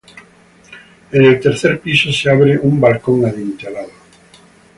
En 1.11 1.23
el 1.25 1.39
tercer 1.39 1.79
piso 1.79 2.11
se 2.11 2.27
abre 2.31 2.57
un 2.57 2.81
balcón 2.81 3.23
adintelado. 3.23 3.91